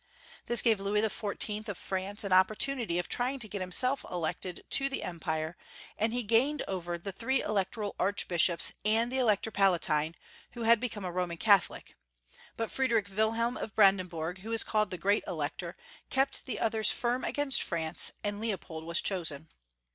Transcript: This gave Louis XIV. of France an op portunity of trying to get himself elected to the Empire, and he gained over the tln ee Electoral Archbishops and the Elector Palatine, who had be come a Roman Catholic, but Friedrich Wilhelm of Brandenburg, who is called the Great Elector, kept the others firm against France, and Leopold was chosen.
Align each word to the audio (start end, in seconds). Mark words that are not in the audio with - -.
This 0.47 0.63
gave 0.63 0.79
Louis 0.79 1.03
XIV. 1.03 1.67
of 1.69 1.77
France 1.77 2.23
an 2.23 2.31
op 2.31 2.47
portunity 2.47 2.97
of 2.99 3.07
trying 3.07 3.37
to 3.37 3.47
get 3.47 3.61
himself 3.61 4.03
elected 4.09 4.63
to 4.71 4.89
the 4.89 5.03
Empire, 5.03 5.55
and 5.95 6.11
he 6.11 6.23
gained 6.23 6.63
over 6.67 6.97
the 6.97 7.13
tln 7.13 7.33
ee 7.37 7.41
Electoral 7.41 7.95
Archbishops 7.99 8.73
and 8.83 9.11
the 9.11 9.19
Elector 9.19 9.51
Palatine, 9.51 10.15
who 10.53 10.63
had 10.63 10.79
be 10.79 10.89
come 10.89 11.05
a 11.05 11.11
Roman 11.11 11.37
Catholic, 11.37 11.95
but 12.57 12.71
Friedrich 12.71 13.09
Wilhelm 13.09 13.55
of 13.57 13.75
Brandenburg, 13.75 14.39
who 14.39 14.51
is 14.51 14.63
called 14.63 14.89
the 14.89 14.97
Great 14.97 15.23
Elector, 15.27 15.77
kept 16.09 16.45
the 16.45 16.59
others 16.59 16.89
firm 16.89 17.23
against 17.23 17.61
France, 17.61 18.09
and 18.23 18.39
Leopold 18.41 18.85
was 18.85 19.01
chosen. 19.03 19.49